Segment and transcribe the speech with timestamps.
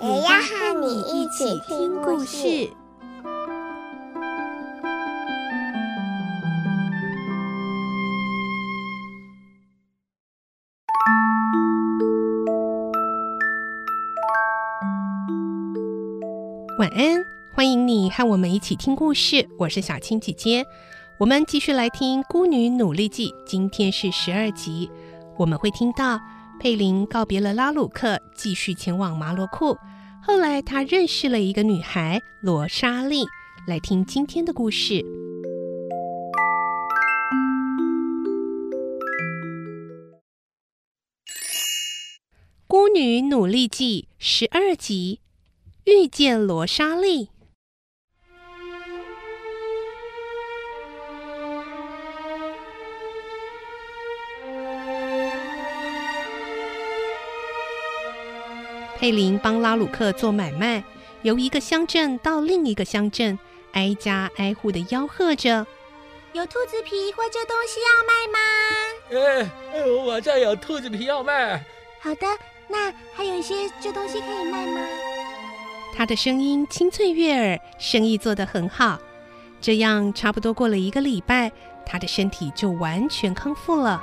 [0.00, 2.70] 也要和你一起听故事。
[16.78, 17.24] 晚安，
[17.56, 19.48] 欢迎你和我们一起听故事。
[19.58, 20.64] 我是小青姐姐，
[21.18, 24.88] 我们继续来听《孤女努力记》，今天是十二集。
[25.36, 26.20] 我们会听到
[26.60, 29.76] 佩林告别了拉鲁克，继续前往马罗库。
[30.30, 33.24] 后来，他认识了一个女孩罗莎莉。
[33.66, 34.96] 来听今天的故事，
[42.66, 45.20] 《孤女努力记》十二集。
[45.86, 47.30] 遇见罗莎莉，
[58.98, 60.82] 佩林帮拉鲁克做买卖，
[61.22, 63.38] 由一个乡镇到另一个乡镇，
[63.70, 65.64] 挨家挨户的吆喝着
[66.34, 68.38] ：“有兔子皮或旧东西要卖吗
[69.72, 71.64] ？”“哎，我这有兔子皮要卖。
[72.02, 72.26] ”“好的，
[72.66, 74.80] 那还有一些旧东西可以卖吗？”
[75.96, 78.98] 他的声音清脆悦耳，生意做得很好。
[79.60, 81.52] 这样差不多过了一个礼拜，
[81.86, 84.02] 他的身体就完全康复了。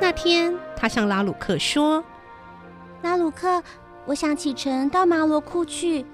[0.00, 2.04] 那天，他向拉鲁克说
[3.02, 3.62] ：“拉鲁克，
[4.04, 6.04] 我想启程到马罗库去。”“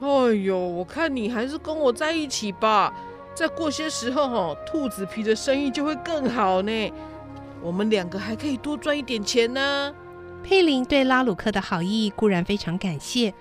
[0.00, 0.08] 哎
[0.44, 2.92] 呦，我看你还是跟我在一起吧。
[3.34, 6.92] 再过些时候，哈，兔子皮的生意就会更好呢。
[7.62, 9.94] 我们两个还可以多赚一点钱呢。”
[10.42, 13.32] 佩林对拉鲁克的好意固然非常感谢，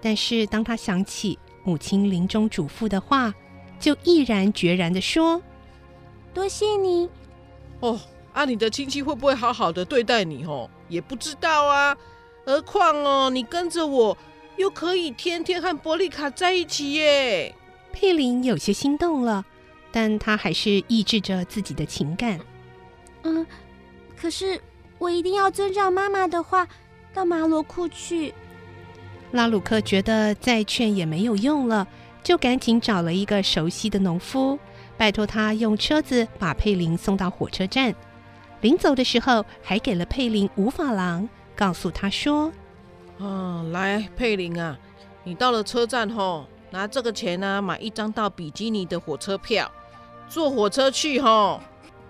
[0.00, 3.34] 但是当他想起母亲临终嘱咐的话，
[3.78, 5.42] 就毅然决然地说
[6.32, 7.08] ：“多谢你。”
[7.80, 8.00] 哦，
[8.34, 10.44] 啊，你的亲戚会不会好好的对待你？
[10.44, 11.96] 哦，也不知道啊。
[12.44, 14.18] 何况哦，你跟着我，
[14.58, 17.54] 又可以天天和波利卡在一起耶。
[17.92, 19.42] 佩林有些心动了，
[19.90, 22.38] 但他还是抑制着自己的情感。
[23.22, 23.46] 嗯，
[24.14, 24.60] 可是。
[24.96, 26.66] 我一定要遵照妈妈的话，
[27.12, 28.32] 到马罗库去。
[29.32, 31.86] 拉鲁克觉得再劝也没有用了，
[32.22, 34.58] 就赶紧找了一个熟悉的农夫，
[34.96, 37.94] 拜托他用车子把佩林送到火车站。
[38.64, 42.50] 临走的时候，还给了佩林五法郎，告诉他说
[43.20, 44.78] ：“啊，来，佩林啊，
[45.22, 49.70] 你到了车站后，拿这个钱呢，买一张到比基尼的火车票，
[50.30, 51.60] 坐火车去哈。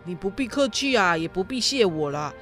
[0.04, 2.32] 你不必客气啊，也不必谢我了。”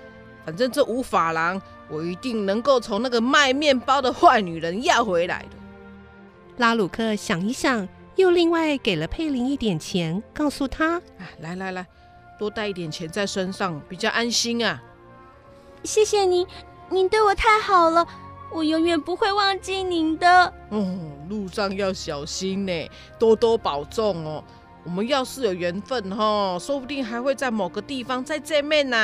[0.45, 1.59] 反正这五法郎，
[1.89, 5.57] 我一定能够从那个卖面包的坏女人要回来的。
[6.59, 11.01] 拉鲁克想一想，又另外给了佩林一点钱，告诉他
[11.41, 11.87] ：“来来来，
[12.43, 14.83] 多带一点钱在身上，比较安心啊。”
[15.85, 16.45] 谢谢您，
[16.91, 18.05] 您对我太好了，
[18.51, 20.53] 我永远不会忘记您的。
[20.71, 24.43] 嗯，路上要小心呢，多多保重哦。
[24.83, 28.97] 我们要是有缘分哈，说不定还会在某个地方再见面呢。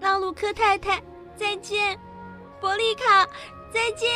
[0.00, 1.00] 拉鲁克太太，
[1.36, 1.96] 再见！
[2.60, 3.24] 伯利卡，
[3.72, 4.10] 再见！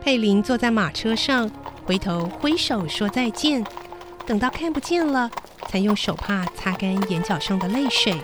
[0.00, 1.48] 佩林坐在马车上，
[1.86, 3.64] 回头挥手说再见。
[4.26, 5.30] 等到看不见了，
[5.74, 8.14] 才用手帕擦干眼角上的泪水。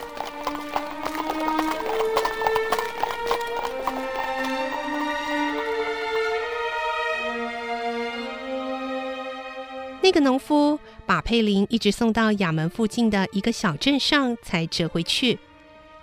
[10.00, 15.36] 那个农夫把佩林一直送到亚门附近的一个小镇上，才折回去。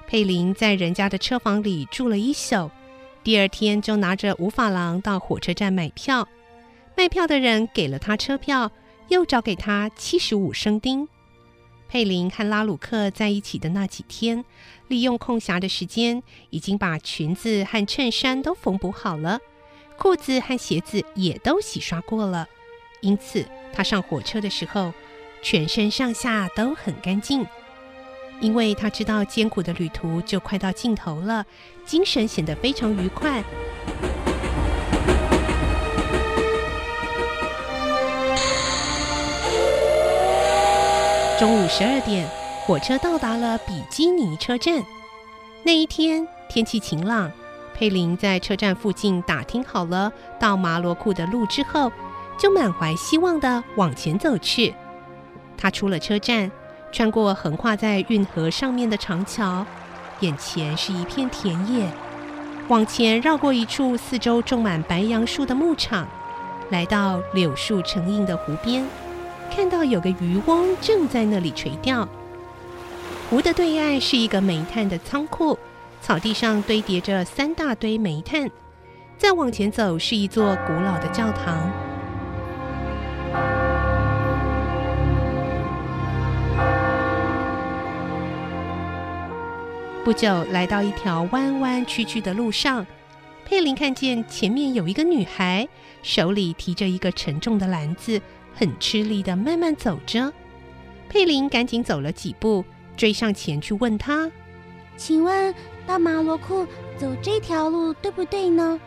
[0.05, 2.69] 佩林在人家的车房里住了一宿，
[3.23, 6.27] 第二天就拿着五法郎到火车站买票。
[6.97, 8.69] 卖票的人给了他车票，
[9.07, 11.07] 又找给他七十五生丁。
[11.87, 14.43] 佩林和拉鲁克在一起的那几天，
[14.87, 19.39] 利用空暇的时间，已经把裙子和衬衫都缝补好了，
[19.97, 22.47] 裤子和鞋子也都洗刷过了。
[23.01, 24.93] 因此，他上火车的时候，
[25.41, 27.45] 全身上下都很干净。
[28.39, 31.45] 因为他知道艰苦的旅途就快到尽头了，
[31.85, 33.43] 精神显得非常愉快。
[41.39, 42.27] 中午十二点，
[42.65, 44.83] 火车到达了比基尼车站。
[45.61, 47.31] 那一天天气晴朗，
[47.75, 51.91] 佩林在车站附近打听好了到麻罗库的路之后，
[52.39, 54.73] 就满怀希望地往前走去。
[55.55, 56.51] 他出了车站，
[56.91, 59.63] 穿过横跨在运河上面的长桥，
[60.21, 61.87] 眼前是一片田野。
[62.67, 66.07] 往前绕过一处四周种满白杨树的牧场，
[66.71, 68.83] 来到柳树成荫的湖边，
[69.49, 72.07] 看到有个渔翁正在那里垂钓。
[73.29, 75.57] 湖的对岸是一个煤炭的仓库。
[75.99, 78.49] 草地上堆叠着三大堆煤炭，
[79.17, 81.69] 再往前走是一座古老的教堂。
[90.05, 92.85] 不久，来到一条弯弯曲曲的路上，
[93.43, 95.67] 佩林看见前面有一个女孩，
[96.03, 98.21] 手里提着一个沉重的篮子，
[98.57, 100.33] 很吃力地慢慢走着。
[101.07, 102.65] 佩林赶紧走了几步，
[102.97, 104.29] 追上前去问他
[104.97, 105.53] ：“请问？”
[105.87, 106.67] 到麻罗库
[106.97, 108.77] 走这条路对不对呢？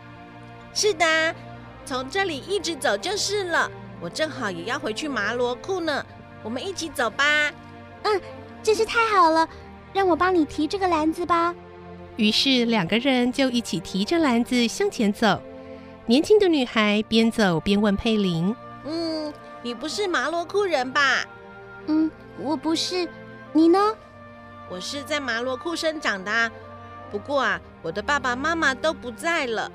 [0.74, 1.34] 是的，
[1.86, 3.70] 从这里一直走就是了。
[4.02, 6.04] 我正好也要回去麻罗库呢，
[6.42, 7.50] 我们一起走吧。
[8.02, 8.20] 嗯，
[8.62, 9.48] 真是太好了，
[9.94, 11.54] 让我帮你提这个篮子吧。
[12.16, 15.40] 于是两个人就一起提着篮子向前走。
[16.04, 18.56] 年轻的女孩边走边问佩林：“嗯，
[19.62, 21.24] 你不是麻罗库人吧
[21.86, 23.08] ？”“嗯，我不是。
[23.52, 23.78] 你呢
[24.70, 26.50] ？”“我是在麻罗库生长的。”
[27.10, 29.70] 不过啊，我的爸爸妈妈都不在了。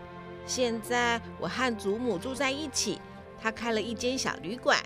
[0.46, 3.02] 现在我和祖母住在一起，
[3.42, 4.80] 她开了一间小旅馆。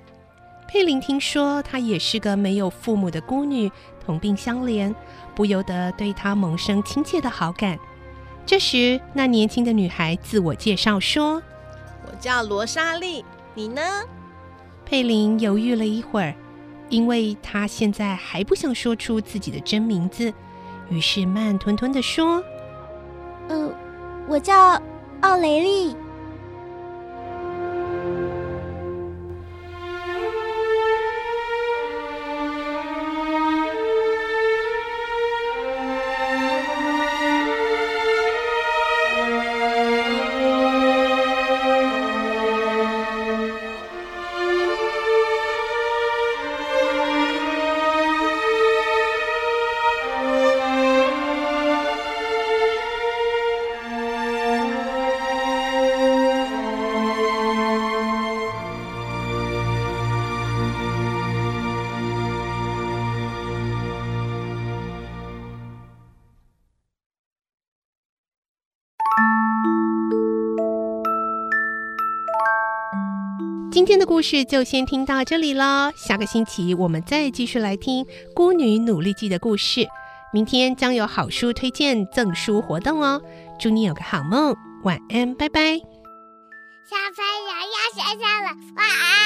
[0.68, 3.72] 佩林听说她也是个没有父母的孤女，
[4.04, 4.94] 同病相怜，
[5.36, 7.78] 不由得对她萌生亲切的好感。
[8.46, 11.44] 这时，那年轻的女孩自我介绍说
[12.08, 13.24] ：“我叫罗莎莉，
[13.54, 13.82] 你呢？”
[14.90, 16.34] 佩林犹豫了一会儿，
[16.90, 20.34] 因为他现在还不想说出自己的真名字。
[20.90, 22.44] 于是慢吞吞的说
[23.50, 23.72] ：“呃，
[24.28, 24.82] 我叫
[25.22, 25.96] 奥雷利。”
[73.80, 78.04] 今天的故事就先听到这里了，下个星期我们再继续来听
[78.36, 79.88] 《孤女努力记》的故事。
[80.34, 83.22] 明天将有好书推荐赠书活动哦，
[83.58, 84.54] 祝你有个好梦，
[84.84, 85.78] 晚安，拜拜。
[85.78, 89.19] 小朋友要睡觉了，晚安。